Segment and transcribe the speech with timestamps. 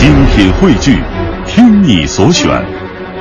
[0.00, 0.98] 精品汇聚，
[1.46, 2.48] 听你所选，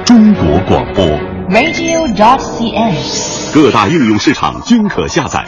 [0.05, 1.05] 中国广播。
[1.49, 3.53] radio.dot.cn，。
[3.53, 5.45] 各大应用市场均可下载。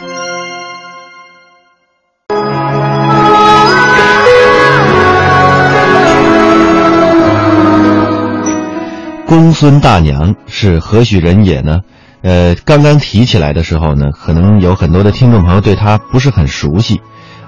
[9.26, 11.80] 公孙大娘是何许人也呢？
[12.20, 17.00] 呃，刚刚提起来的时候呢，可能有很多的听众朋友对她不是很熟悉。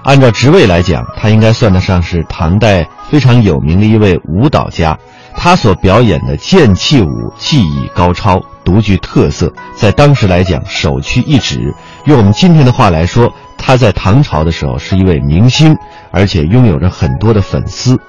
[0.05, 4.95] 按照职位来讲，他应该算得上是唐代非常有名的一位舞蹈家。
[5.35, 11.73] 他所表演的剑气舞技艺高超，独具特色，在当时来讲首屈一指。
[12.05, 15.75] 用我们今天的话来说，他在唐朝的时候是一位明星，
[16.11, 17.99] 而且拥有着很多的粉丝。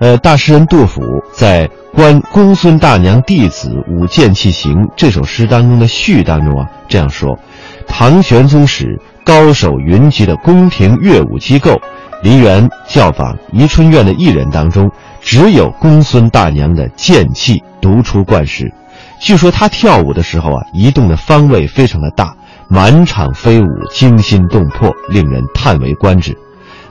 [0.00, 1.00] 呃，大诗人杜甫
[1.32, 7.38] 在《观公孙大娘弟子舞剑器行》这首诗当中的序当中啊，这样说：
[7.86, 8.98] 唐玄宗时，
[9.30, 11.80] 高手云集的宫廷乐舞机构，
[12.20, 14.90] 梨园教坊宜春院的艺人当中，
[15.20, 18.74] 只有公孙大娘的剑气独出冠时。
[19.20, 22.34] 据说她跳舞的时候啊，移动的方位非常的大，
[22.68, 26.36] 满场飞舞，惊心动魄，令人叹为观止。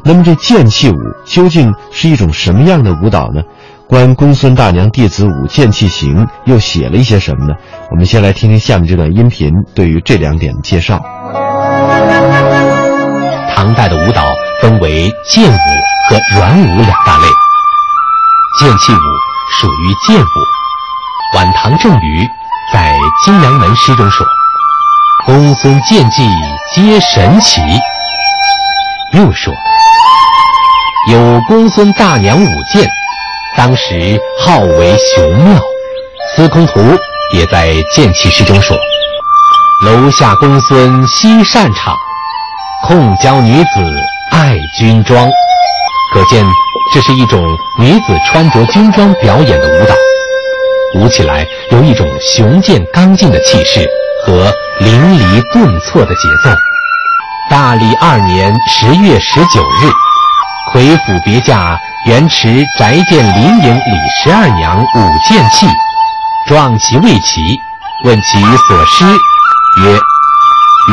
[0.06, 3.42] 那么这剑气舞究竟是一种什么样的舞蹈呢？
[3.86, 7.54] 关公孙大娘弟子舞剑气行又写了一些什么呢？
[7.92, 11.02] 我们先来听听下面这段音频对于这两点的介绍。
[13.56, 15.58] 唐代的舞蹈分为剑舞
[16.10, 17.28] 和软舞两大类。
[18.60, 19.00] 剑气舞
[19.60, 20.28] 属于剑舞。
[21.36, 22.28] 晚唐郑瑜
[22.74, 24.26] 在《金阳门诗》中说
[25.26, 26.28] ：“公孙剑技
[26.76, 27.62] 皆神奇。”
[29.14, 29.54] 又说
[31.12, 32.88] ：“有公孙大娘舞剑，
[33.56, 35.62] 当时号为雄妙。”
[36.36, 36.98] 司空图
[37.34, 38.78] 也在《剑气诗》中说
[39.82, 41.96] ：“楼下公孙惜擅场，
[42.84, 43.70] 控教女子
[44.30, 45.26] 爱军装。”
[46.14, 46.46] 可见
[46.94, 47.42] 这是一种
[47.80, 49.96] 女子穿着军装表演的舞蹈，
[50.96, 53.88] 舞起来有一种雄健刚劲的气势
[54.26, 56.54] 和淋漓顿挫的节奏。
[57.50, 59.90] 大历二年十月十九日，
[60.74, 65.68] 魁府别驾元池宅见林营李十二娘舞剑器，
[66.48, 67.62] 壮其未齐，
[68.04, 69.06] 问其所师，
[69.84, 70.00] 曰：“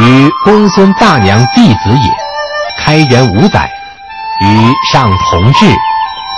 [0.00, 2.10] 与公孙大娘弟子也，
[2.78, 3.70] 开元五载，
[4.42, 5.66] 与上同治，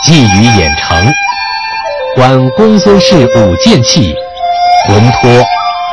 [0.05, 1.13] 寄于兖城。
[2.17, 4.15] 观公孙氏舞剑器，
[4.89, 5.31] 浑脱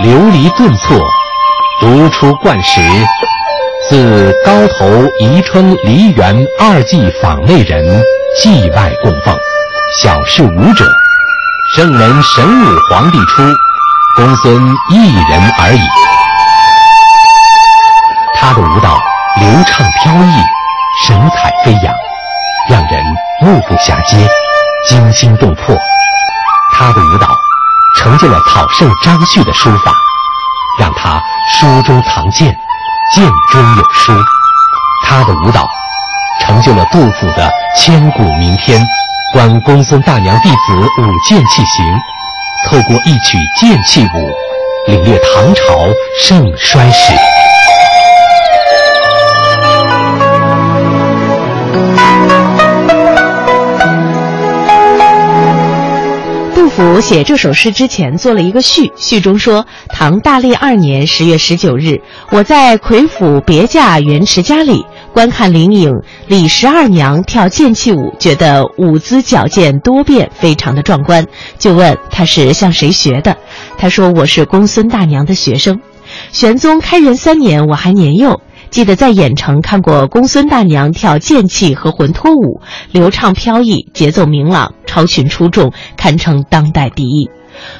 [0.01, 0.97] 流离顿挫，
[1.81, 2.81] 独出冠时。”
[3.87, 8.01] 自高头宜春梨园二季坊内人
[8.41, 9.37] 祭外供奉，
[10.01, 10.91] 小事舞者，
[11.75, 13.43] 圣人神武皇帝出，
[14.15, 14.55] 公孙
[14.89, 16.14] 一人而已。
[18.47, 19.01] 他的舞蹈
[19.41, 20.43] 流畅飘逸，
[21.03, 21.91] 神采飞扬，
[22.69, 23.03] 让人
[23.41, 24.29] 目不暇接，
[24.87, 25.75] 惊心动魄。
[26.75, 27.27] 他的舞蹈
[27.97, 29.91] 成就了草圣张旭的书法，
[30.79, 31.19] 让他
[31.53, 32.55] 书中藏剑。
[33.15, 34.13] 剑中有书，
[35.07, 35.67] 他的舞蹈
[36.41, 38.79] 成就了杜甫的千古名篇
[39.33, 41.83] 《观公孙大娘弟子舞剑器行》，
[42.69, 44.31] 透过一曲剑器舞，
[44.91, 45.63] 领略唐朝
[46.21, 47.15] 盛衰史。
[56.75, 65.93] 甫写这首诗之前做了一个序，序中说：唐大历二年十月十九日，我在魁府别驾元池家里观看灵影
[66.27, 71.25] 李十二娘跳剑气舞，觉得舞姿矫健多变，非常的壮观，
[71.57, 73.37] 就问她是向谁学的。
[73.77, 75.79] 她说我是公孙大娘的学生。
[76.33, 78.41] 玄宗开元三年，我还年幼。
[78.75, 82.59] 记得在兖城看过公孙大娘跳剑气和魂脱舞，
[82.91, 87.29] 流畅飘逸，节奏明朗，超群出众，堪称当代第一。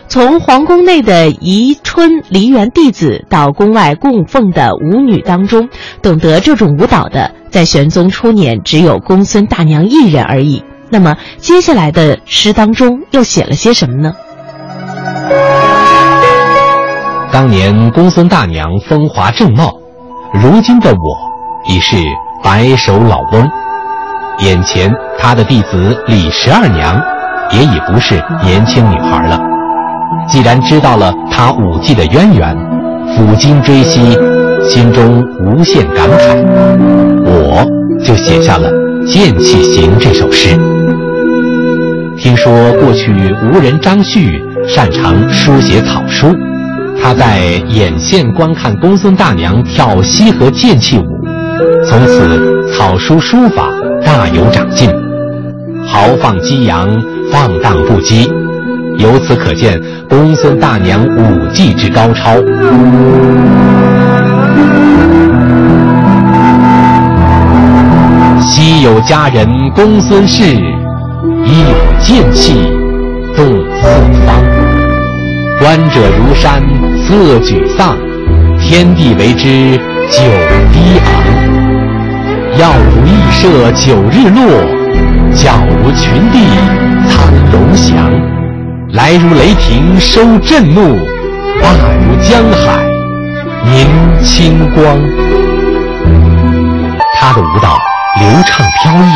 [0.08, 5.68] 从皇宫内的宜春梨园弟子到宫外供奉的舞女当中，
[6.02, 10.64] 懂得这种舞蹈的，在玄宗初年只有公孙大娘一人而已。
[10.90, 14.14] 那么接下来的诗当中又写了些什么呢？
[17.34, 19.85] 当年公孙大娘风华正茂。
[20.42, 21.18] 如今的我
[21.66, 21.96] 已是
[22.44, 23.50] 白首老翁，
[24.40, 27.02] 眼前他的弟子李十二娘
[27.52, 29.40] 也已不是年轻女孩了。
[30.28, 32.54] 既然知道了他舞技的渊源，
[33.16, 34.18] 抚今追昔，
[34.70, 36.36] 心中无限感慨，
[37.24, 37.66] 我
[38.04, 38.70] 就写下了
[39.08, 40.50] 《剑气行》这首诗。
[42.18, 46.36] 听说过去吴人张旭擅长书写草书。
[47.08, 47.38] 他在
[47.70, 51.04] 眼线观看公孙大娘跳西河剑气舞，
[51.88, 53.70] 从此草书书法
[54.04, 54.90] 大有长进。
[55.86, 56.90] 豪放激扬，
[57.32, 58.28] 放荡不羁。
[58.98, 59.80] 由此可见，
[60.10, 62.32] 公孙大娘武技之高超。
[68.42, 70.56] 昔有佳人公孙氏，
[71.44, 72.64] 一舞剑气
[73.36, 73.46] 动
[73.80, 74.44] 四方。
[75.58, 76.62] 观者如山
[77.08, 77.96] 色沮丧，
[78.60, 79.78] 天地为之
[80.10, 80.24] 久
[80.74, 81.08] 低昂。
[82.58, 84.42] 耀如羿射九日落，
[85.32, 86.40] 皎如群帝
[87.08, 87.96] 苍龙翔。
[88.94, 90.98] 来如雷霆收震怒，
[91.62, 91.70] 罢
[92.08, 92.84] 如江海
[93.66, 93.88] 明
[94.24, 94.84] 清光。
[97.20, 97.78] 他的舞蹈
[98.20, 99.14] 流畅飘逸，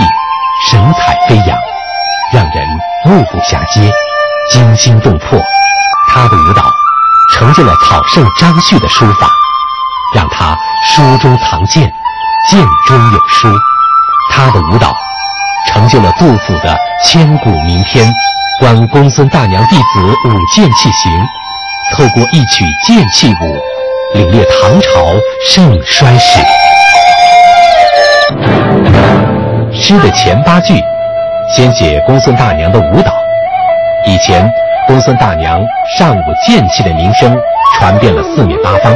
[0.70, 1.58] 神采飞扬，
[2.32, 2.68] 让人
[3.06, 3.92] 目不暇接，
[4.52, 5.40] 惊心动魄。
[6.12, 6.64] 他的舞蹈
[7.34, 9.30] 成就了草圣张旭的书法，
[10.16, 11.92] 让他书中藏剑，
[12.50, 13.48] 剑中有书。
[14.32, 14.94] 他的舞蹈
[15.68, 18.12] 成就了杜甫的千古名篇。
[18.60, 21.12] 观公孙大娘弟子舞剑器行，
[21.94, 23.58] 透过一曲剑器舞，
[24.16, 24.90] 领略唐朝
[25.48, 26.40] 盛衰史。
[29.74, 30.74] 诗的前八句，
[31.56, 33.14] 先写公孙大娘的舞蹈。
[34.06, 34.52] 以前，
[34.90, 35.62] 公孙大娘
[36.00, 37.38] 上舞剑器的名声
[37.76, 38.92] 传遍了四面八方，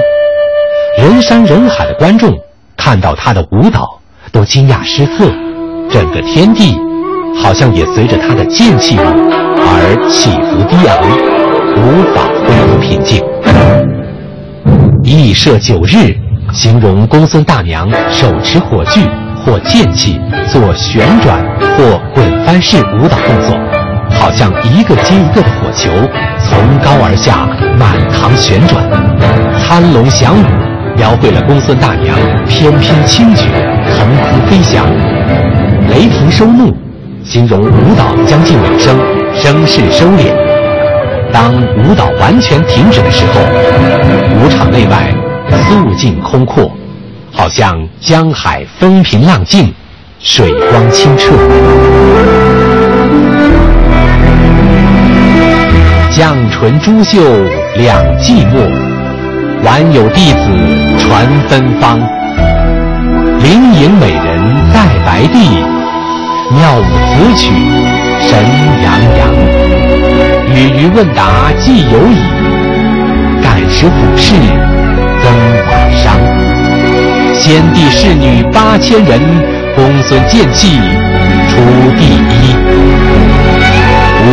[0.97, 2.35] 人山人海的观众
[2.75, 3.87] 看到她的舞蹈
[4.31, 5.31] 都惊讶失色，
[5.91, 6.75] 整个天地
[7.43, 9.03] 好像也随着她的剑气舞。
[9.03, 10.99] 而起伏低昂，
[11.77, 13.23] 无法恢复平静。
[15.03, 16.17] 羿射九日，
[16.53, 19.07] 形容公孙大娘手持火炬
[19.45, 20.19] 或剑气
[20.51, 21.45] 做旋转
[21.77, 23.55] 或滚翻式舞蹈动作，
[24.23, 25.91] 好像一个接一个的火球
[26.39, 27.45] 从高而下
[27.77, 28.81] 满堂旋转。
[29.59, 30.45] 参龙翔舞
[30.95, 32.15] 描绘了公孙大娘
[32.47, 33.49] 翩翩轻举，
[33.91, 34.85] 腾空飞翔。
[35.89, 36.73] 雷霆收怒，
[37.25, 38.97] 形容舞蹈将近尾声。
[39.35, 40.31] 声势收敛，
[41.33, 41.53] 当
[41.83, 43.41] 舞蹈完全停止的时候，
[44.39, 45.13] 舞场内外
[45.67, 46.71] 肃静空阔，
[47.29, 49.73] 好像江海风平浪静，
[50.19, 51.33] 水光清澈。
[56.15, 57.19] 绛唇珠袖
[57.75, 58.69] 两寂寞，
[59.63, 60.47] 晚有弟子
[60.99, 61.99] 传芬芳。
[63.41, 64.39] 灵隐美人
[64.71, 65.49] 在白帝，
[66.55, 67.51] 妙舞此曲。
[68.21, 68.45] 神
[68.83, 69.21] 洋洋，
[70.53, 72.21] 与余问答既有矣。
[73.41, 74.35] 感时俯视
[75.23, 75.25] 增
[75.65, 76.13] 瓦商。
[77.33, 79.19] 先帝侍女八千人，
[79.75, 80.77] 公孙剑气
[81.49, 81.55] 出
[81.97, 82.52] 第一。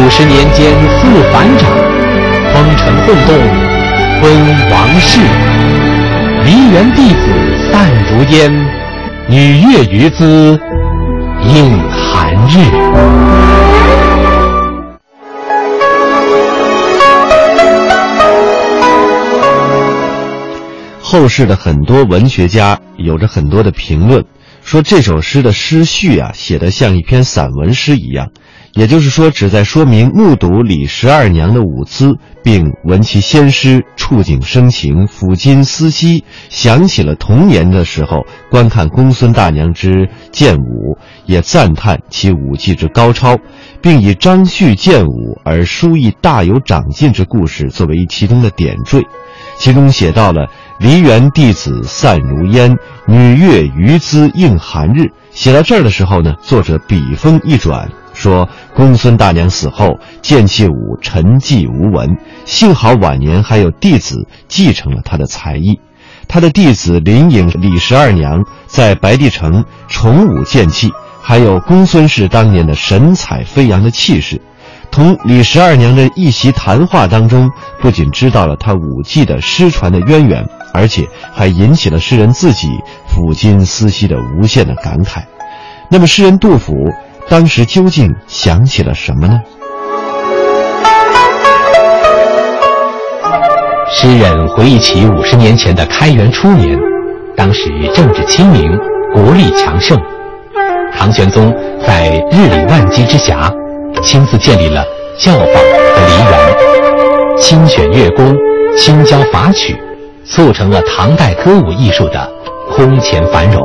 [0.02, 1.69] 五十年间四反掌，
[2.55, 3.37] 风尘混动
[4.19, 5.20] 昏王室。
[6.43, 8.50] 梨园弟子散如烟，
[9.29, 10.58] 女乐余姿
[11.44, 12.58] 映寒日。
[21.02, 24.25] 后世的很多文学家有着很多的评论，
[24.70, 28.28] 说这首诗的诗序啊写得像一篇散文诗一样，
[28.72, 32.14] 也就是说旨在说明目睹李十二娘的舞姿，
[32.44, 40.96] 并闻其先诗，触景生情，抚今思昔，想起了童年的时候观看公孙大娘之剑舞，
[41.26, 43.37] 也赞叹其舞技之高超，
[43.82, 49.02] 并以张旭剑舞而书艺大有长进之故事作为其中的点缀，
[49.59, 50.49] 其中写到了。
[50.80, 52.75] 梨园弟子散如烟，
[53.06, 55.10] 女乐余姿映寒日。
[55.30, 62.16] 写到这儿的时候呢，作者笔锋一转，说公孙大娘死后，剑气舞沉寂无闻。
[62.46, 65.78] 幸好晚年还有弟子继承了他的才艺。
[66.26, 74.40] 他的弟子林颖、李十二娘在白帝城重舞剑气，还有公孙氏当年的神采飞扬的气势。
[74.90, 77.49] 同李十二娘的一席谈话当中，
[77.80, 82.69] 不仅知道了她舞技的失传的渊源，而且还引起了诗人自己
[83.09, 85.23] 抚今思昔的无限的感慨。
[85.91, 86.75] 那么，诗人杜甫
[87.29, 89.41] 当时究竟想起了什么呢？
[93.93, 96.79] 诗人回忆起五十年前的开元初年，
[97.37, 98.71] 当时政治清明，
[99.12, 99.99] 国力强盛，
[100.97, 101.53] 唐玄宗
[101.87, 103.53] 在日理万机之暇。
[104.03, 104.83] 亲自建立了
[105.19, 108.35] 教坊和梨园，亲选乐工，
[108.79, 109.77] 亲教法曲，
[110.30, 112.32] 促成了唐代歌舞艺术的
[112.70, 113.60] 空前繁荣。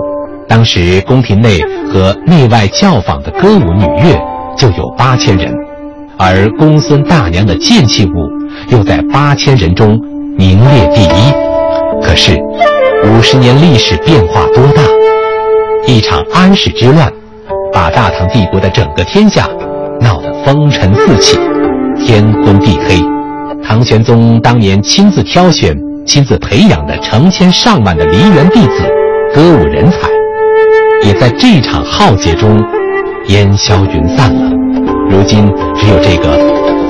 [0.47, 1.59] 当时宫廷内
[1.91, 4.19] 和内外教坊的歌舞女乐
[4.57, 5.53] 就有八千人，
[6.17, 8.11] 而公孙大娘的剑气舞
[8.69, 9.99] 又在八千人中
[10.37, 11.31] 名列第一。
[12.01, 12.35] 可是，
[13.05, 14.81] 五十年历史变化多大？
[15.87, 17.11] 一场安史之乱，
[17.71, 19.47] 把大唐帝国的整个天下。
[20.01, 21.39] 闹得风尘四起，
[21.97, 23.01] 天昏地黑。
[23.63, 25.75] 唐玄宗当年亲自挑选、
[26.05, 28.83] 亲自培养的成千上万的梨园弟子、
[29.33, 30.07] 歌舞人才，
[31.03, 32.63] 也在这场浩劫中
[33.29, 34.51] 烟消云散了。
[35.09, 36.37] 如今，只有这个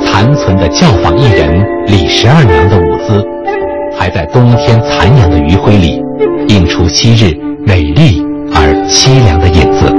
[0.06, 3.26] 残存的教坊艺人李十二娘的舞姿，
[3.98, 6.02] 还在冬天残阳的余晖里，
[6.50, 7.34] 映出昔日
[7.66, 8.22] 美丽
[8.54, 9.95] 而凄凉的影子。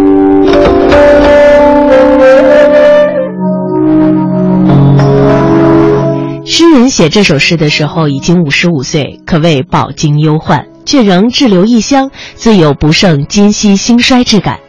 [6.59, 14.61] 诗人写这首诗的时候已经五十五岁，可谓饱经忧患，却仍滞留异乡，自有不胜今夕兴衰之感。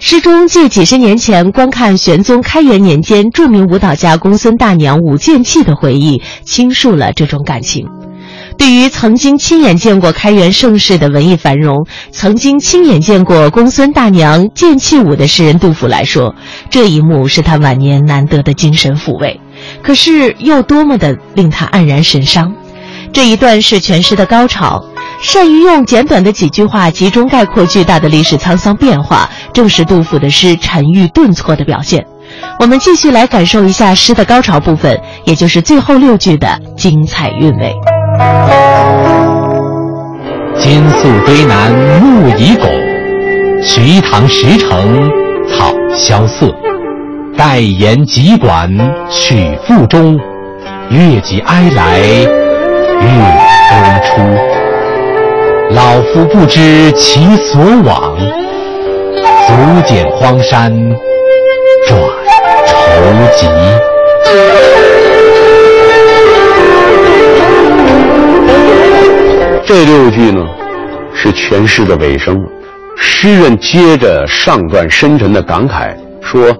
[0.00, 7.86] 诗中借几十年前观看玄宗开元年间著名舞蹈家公孙大娘舞剑器的回忆，倾诉了这种感情。
[8.56, 16.34] 对于曾经亲眼见过开元盛世的文艺繁荣，曾经亲眼见过公孙大娘剑器舞的诗人杜甫来说，
[16.68, 19.40] 这一幕是他晚年难得的精神抚慰。
[19.82, 22.52] 可是又多么的令他黯然神伤。
[23.12, 24.84] 这一段是全诗的高潮。
[25.20, 32.06] 善于用简短的几句话集中概括巨大的历史沧桑变化，正是杜甫的诗沉郁顿挫的表现。
[32.60, 37.74] 我们继续来感受一下诗的高潮部分，也就是最后六句的精彩韵味。
[40.60, 42.68] 金粟堆南木已拱，
[43.64, 45.10] 瞿塘石城
[45.48, 46.67] 草萧瑟。
[47.38, 48.68] 待言急管
[49.08, 50.18] 曲腹中，
[50.90, 52.26] 月既哀来月
[53.70, 54.20] 东出。
[55.70, 58.18] 老夫不知其所往，
[59.46, 59.54] 足
[59.86, 60.72] 见荒山
[61.86, 61.96] 转
[62.66, 62.76] 愁
[63.36, 63.46] 急。
[69.64, 70.44] 这六句呢，
[71.14, 72.36] 是全诗的尾声。
[72.96, 76.52] 诗人接着上段深沉的感慨，说：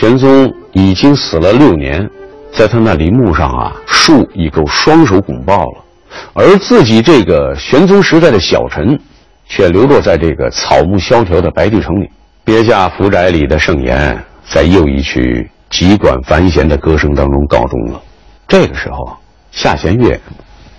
[0.00, 2.08] 玄宗已经死了六年，
[2.50, 5.84] 在他那陵墓上啊，树已够双手拱抱了。
[6.32, 8.98] 而自己这个玄宗时代的小臣，
[9.46, 12.08] 却流落在这个草木萧条的白帝城里。
[12.42, 18.00] 别驾福宅里的盛筵，在又一曲急管繁弦的歌声当中告终了。
[18.48, 19.14] 这个时候，
[19.52, 20.18] 下弦月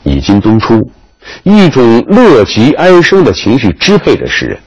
[0.02, 0.82] 已经东出，
[1.44, 4.58] 一种乐极哀生的情绪支配着诗人，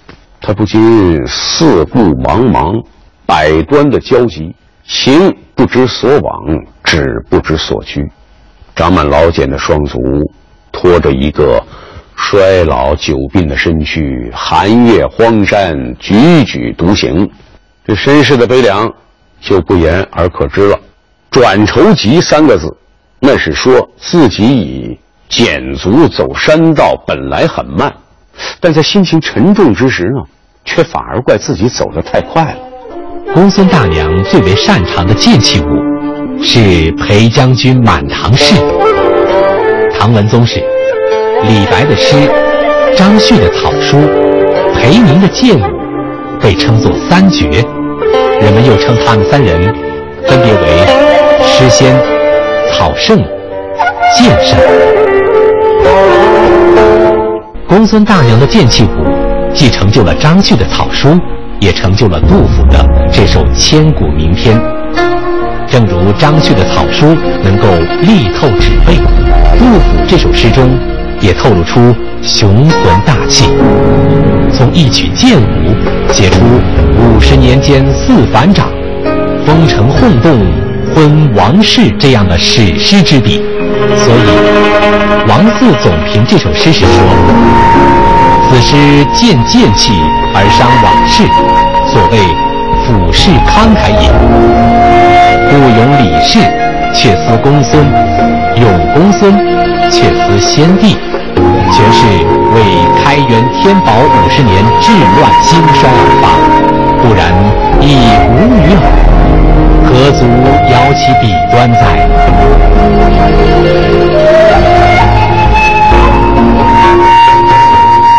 [0.41, 2.81] 他不禁四顾茫茫，
[3.27, 4.55] 百端的焦急，
[4.85, 6.33] 行不知所往，
[6.83, 8.01] 止不知所趋，
[8.75, 9.99] 长满老茧的双足。
[10.77, 11.65] 拖着一个
[12.17, 17.31] 衰老久病的身躯，寒夜荒山，踽踽独行，
[17.85, 18.93] 这身世的悲凉
[19.41, 20.77] 就不言而可知了。
[21.31, 22.77] 转愁急三个字，
[23.21, 27.95] 那是说自己以减足走山道本来很慢，
[28.59, 30.21] 但在心情沉重之时呢，
[30.65, 32.74] 却反而怪自己走得太快了。
[33.33, 38.55] 公孙大娘最为擅长的剑器舞是裴将军满堂式。
[39.99, 40.63] 唐文宗时，
[41.43, 42.17] 李白的诗、
[42.97, 43.97] 张旭的草书、
[44.75, 45.65] 裴明的剑舞，
[46.41, 47.65] 被称作三绝。
[48.41, 49.63] 人们又称他们三人
[50.27, 50.87] 分别为
[51.45, 51.97] 诗仙、
[52.73, 53.17] 草圣、
[54.17, 54.59] 剑圣。
[57.67, 61.19] 公孙大娘的剑气舞，既成就了张旭的草书，
[61.61, 62.85] 也成就了杜甫的
[63.17, 64.61] 这首千古名篇。
[65.69, 67.69] 正如张旭的草书能够
[68.03, 68.97] 力透纸背，
[69.57, 70.77] 杜甫这首诗中
[71.21, 73.45] 也透露出雄浑大气。
[74.53, 76.41] 从一曲剑舞写出
[76.99, 78.69] 五十年间四反掌、
[79.47, 80.45] 风尘轰动
[80.93, 83.41] 昏王室这样的史诗之笔，
[83.97, 86.91] 所以王四总评这首诗时说
[88.51, 89.93] ：“此诗见剑气
[90.35, 91.23] 而伤往事，
[91.93, 92.19] 所谓
[93.15, 94.11] 是慷慨也。”
[95.49, 96.41] 不咏李氏，
[96.93, 97.87] 却思公孙；
[98.57, 99.33] 咏公孙，
[99.91, 100.99] 却思先帝。
[101.71, 102.07] 全是
[102.55, 102.57] 为
[103.03, 106.25] 开元天宝五十年治乱兴衰而发，
[107.03, 107.23] 不然
[107.81, 107.83] 亦
[108.31, 108.83] 无语耳。
[109.87, 110.21] 何足
[110.71, 111.81] 摇其笔端哉？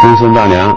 [0.02, 0.74] 公孙大娘、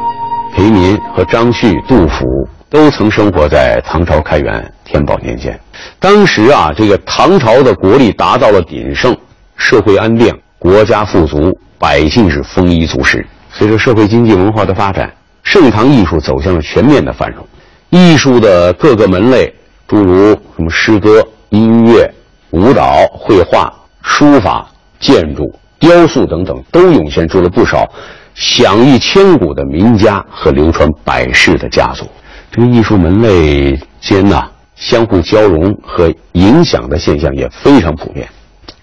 [0.54, 2.24] 裴民和张旭、杜甫
[2.70, 5.58] 都曾生活在唐朝开元天宝年间。
[5.98, 9.16] 当时啊，这个唐朝的国力达到了鼎盛，
[9.56, 13.26] 社会安定，国家富足，百姓是丰衣足食。
[13.50, 15.10] 随着社会经济文化的发展，
[15.42, 17.46] 盛唐艺术走向了全面的繁荣，
[17.88, 19.52] 艺术的各个门类，
[19.86, 22.12] 诸如什么诗歌、音乐、
[22.50, 23.72] 舞蹈、绘画、
[24.02, 24.68] 书法、
[25.00, 27.90] 建筑、雕塑等等，都涌现出了不少
[28.34, 32.06] 享誉千古的名家和流传百世的佳作。
[32.50, 34.48] 这个艺术门类间呐。
[34.80, 38.28] 相互交融和影响的现象也非常普遍，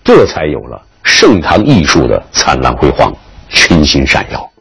[0.04, 3.14] 这才有了盛唐艺术的灿烂辉煌，
[3.48, 4.52] 群星闪耀。